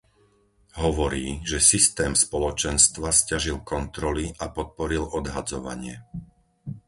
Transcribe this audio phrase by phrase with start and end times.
[0.83, 5.95] Hovorí, že systém Spoločenstva sťažil kontroly a podporil odhadzovanie.